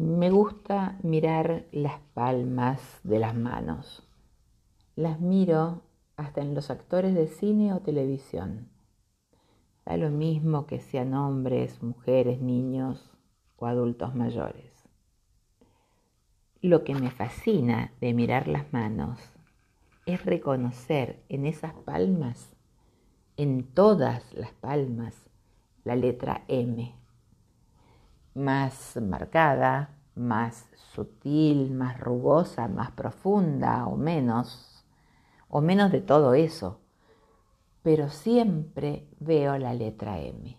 Me 0.00 0.30
gusta 0.30 0.98
mirar 1.02 1.66
las 1.72 2.00
palmas 2.14 3.00
de 3.04 3.18
las 3.18 3.36
manos. 3.36 4.02
Las 4.96 5.20
miro 5.20 5.82
hasta 6.16 6.40
en 6.40 6.54
los 6.54 6.70
actores 6.70 7.14
de 7.14 7.26
cine 7.26 7.74
o 7.74 7.80
televisión. 7.80 8.70
Da 9.84 9.98
lo 9.98 10.08
mismo 10.08 10.64
que 10.64 10.80
sean 10.80 11.12
hombres, 11.12 11.82
mujeres, 11.82 12.40
niños 12.40 13.12
o 13.58 13.66
adultos 13.66 14.14
mayores. 14.14 14.72
Lo 16.62 16.82
que 16.82 16.94
me 16.94 17.10
fascina 17.10 17.92
de 18.00 18.14
mirar 18.14 18.48
las 18.48 18.72
manos 18.72 19.20
es 20.06 20.24
reconocer 20.24 21.22
en 21.28 21.44
esas 21.44 21.74
palmas, 21.74 22.56
en 23.36 23.64
todas 23.64 24.32
las 24.32 24.52
palmas, 24.52 25.28
la 25.84 25.94
letra 25.94 26.42
M. 26.48 26.99
Más 28.34 28.96
marcada, 29.00 29.96
más 30.14 30.68
sutil, 30.94 31.70
más 31.70 31.98
rugosa, 31.98 32.68
más 32.68 32.90
profunda 32.92 33.86
o 33.86 33.96
menos, 33.96 34.84
o 35.48 35.60
menos 35.60 35.90
de 35.90 36.00
todo 36.00 36.34
eso, 36.34 36.80
pero 37.82 38.08
siempre 38.10 39.08
veo 39.18 39.58
la 39.58 39.74
letra 39.74 40.20
M. 40.20 40.56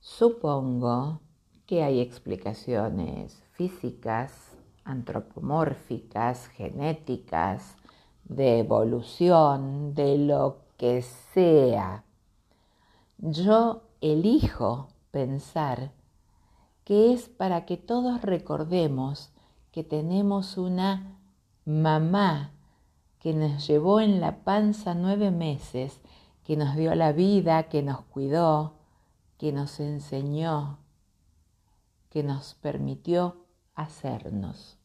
Supongo 0.00 1.20
que 1.66 1.82
hay 1.82 2.00
explicaciones 2.00 3.42
físicas, 3.52 4.56
antropomórficas, 4.84 6.48
genéticas, 6.48 7.76
de 8.24 8.58
evolución, 8.58 9.94
de 9.94 10.18
lo 10.18 10.58
que 10.76 11.02
sea. 11.02 12.04
Yo 13.18 13.82
elijo 14.00 14.88
pensar 15.10 15.92
que 16.84 17.12
es 17.12 17.28
para 17.28 17.64
que 17.64 17.76
todos 17.76 18.22
recordemos 18.22 19.32
que 19.70 19.84
tenemos 19.84 20.58
una 20.58 21.18
mamá 21.64 22.52
que 23.18 23.32
nos 23.32 23.66
llevó 23.66 24.00
en 24.00 24.20
la 24.20 24.44
panza 24.44 24.94
nueve 24.94 25.30
meses, 25.30 26.00
que 26.44 26.56
nos 26.56 26.74
dio 26.76 26.94
la 26.94 27.12
vida, 27.12 27.64
que 27.64 27.82
nos 27.82 28.00
cuidó, 28.02 28.74
que 29.38 29.52
nos 29.52 29.78
enseñó, 29.80 30.78
que 32.10 32.22
nos 32.22 32.54
permitió 32.54 33.46
hacernos. 33.74 34.76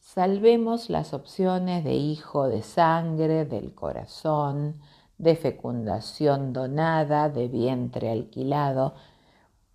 Salvemos 0.00 0.90
las 0.90 1.14
opciones 1.14 1.82
de 1.84 1.94
hijo 1.94 2.48
de 2.48 2.62
sangre, 2.62 3.44
del 3.44 3.74
corazón, 3.74 4.80
de 5.18 5.34
fecundación 5.36 6.52
donada, 6.52 7.28
de 7.28 7.48
vientre 7.48 8.10
alquilado, 8.10 8.94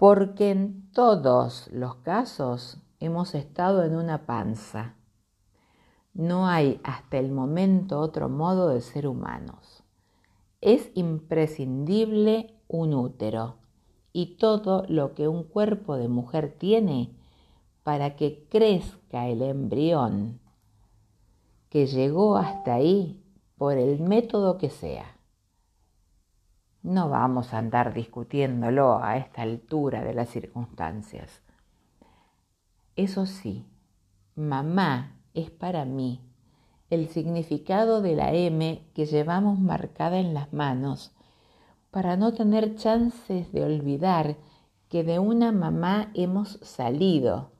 porque 0.01 0.49
en 0.49 0.91
todos 0.93 1.69
los 1.71 1.93
casos 1.97 2.79
hemos 2.99 3.35
estado 3.35 3.83
en 3.83 3.95
una 3.95 4.25
panza. 4.25 4.95
No 6.15 6.47
hay 6.47 6.81
hasta 6.83 7.19
el 7.19 7.31
momento 7.31 7.99
otro 7.99 8.27
modo 8.27 8.69
de 8.69 8.81
ser 8.81 9.07
humanos. 9.07 9.83
Es 10.59 10.89
imprescindible 10.95 12.55
un 12.67 12.95
útero 12.95 13.57
y 14.11 14.37
todo 14.37 14.85
lo 14.87 15.13
que 15.13 15.27
un 15.27 15.43
cuerpo 15.43 15.97
de 15.97 16.07
mujer 16.07 16.55
tiene 16.57 17.15
para 17.83 18.15
que 18.15 18.47
crezca 18.49 19.27
el 19.27 19.43
embrión 19.43 20.39
que 21.69 21.85
llegó 21.85 22.37
hasta 22.37 22.73
ahí 22.73 23.23
por 23.55 23.77
el 23.77 23.99
método 23.99 24.57
que 24.57 24.71
sea. 24.71 25.20
No 26.83 27.09
vamos 27.09 27.53
a 27.53 27.59
andar 27.59 27.93
discutiéndolo 27.93 29.03
a 29.03 29.17
esta 29.17 29.43
altura 29.43 30.03
de 30.03 30.15
las 30.15 30.29
circunstancias. 30.29 31.41
Eso 32.95 33.25
sí, 33.25 33.65
mamá 34.35 35.19
es 35.33 35.51
para 35.51 35.85
mí 35.85 36.21
el 36.89 37.07
significado 37.07 38.01
de 38.01 38.15
la 38.15 38.33
M 38.33 38.83
que 38.93 39.05
llevamos 39.05 39.59
marcada 39.59 40.19
en 40.19 40.33
las 40.33 40.51
manos 40.53 41.11
para 41.91 42.17
no 42.17 42.33
tener 42.33 42.75
chances 42.75 43.51
de 43.51 43.63
olvidar 43.63 44.37
que 44.89 45.03
de 45.03 45.19
una 45.19 45.51
mamá 45.51 46.09
hemos 46.15 46.59
salido, 46.63 47.51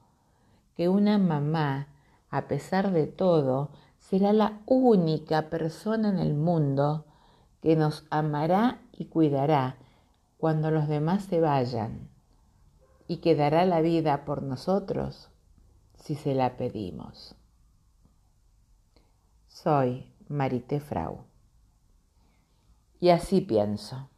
que 0.76 0.90
una 0.90 1.18
mamá, 1.18 1.88
a 2.30 2.48
pesar 2.48 2.92
de 2.92 3.08
todo, 3.08 3.70
será 4.00 4.34
la 4.34 4.60
única 4.66 5.50
persona 5.50 6.10
en 6.10 6.20
el 6.20 6.34
mundo 6.34 7.06
que 7.62 7.76
nos 7.76 8.06
amará 8.10 8.80
y 9.02 9.06
cuidará 9.06 9.78
cuando 10.38 10.70
los 10.70 10.88
demás 10.88 11.24
se 11.24 11.42
vayan 11.42 12.08
y 13.08 13.18
que 13.18 13.36
dará 13.36 13.66
la 13.66 13.82
vida 13.82 14.26
por 14.26 14.44
nosotros 14.44 15.32
si 15.96 16.14
se 16.14 16.36
la 16.36 16.56
pedimos. 16.56 17.36
Soy 19.48 20.14
Marité 20.30 20.80
Frau. 20.80 21.26
Y 23.00 23.10
así 23.10 23.42
pienso. 23.42 24.11